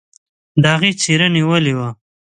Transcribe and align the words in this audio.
د 0.61 0.63
هغې 0.73 0.91
څيره 1.01 1.27
نيولې 1.35 1.73
وه. 1.77 1.89